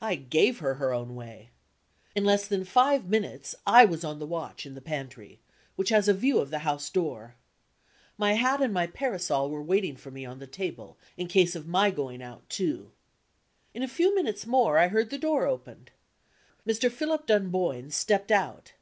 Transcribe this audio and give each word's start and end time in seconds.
I 0.00 0.14
gave 0.14 0.60
her 0.60 0.76
her 0.76 0.94
own 0.94 1.14
way. 1.14 1.50
In 2.16 2.24
less 2.24 2.48
than 2.48 2.64
five 2.64 3.04
minutes 3.04 3.54
I 3.66 3.84
was 3.84 4.02
on 4.02 4.18
the 4.18 4.24
watch 4.24 4.64
in 4.64 4.74
the 4.74 4.80
pantry, 4.80 5.40
which 5.76 5.90
has 5.90 6.08
a 6.08 6.14
view 6.14 6.38
of 6.38 6.48
the 6.48 6.60
house 6.60 6.88
door. 6.88 7.34
My 8.16 8.32
hat 8.32 8.62
and 8.62 8.72
my 8.72 8.86
parasol 8.86 9.50
were 9.50 9.60
waiting 9.62 9.94
for 9.94 10.10
me 10.10 10.24
on 10.24 10.38
the 10.38 10.46
table, 10.46 10.96
in 11.18 11.26
case 11.28 11.54
of 11.54 11.68
my 11.68 11.90
going 11.90 12.22
out, 12.22 12.48
too. 12.48 12.92
In 13.74 13.82
a 13.82 13.88
few 13.88 14.14
minutes 14.14 14.46
more, 14.46 14.78
I 14.78 14.88
heard 14.88 15.10
the 15.10 15.18
door 15.18 15.44
opened. 15.46 15.90
Mr. 16.66 16.90
Philip 16.90 17.26
Dunboyne 17.26 17.90
stepped 17.90 18.32
out. 18.32 18.72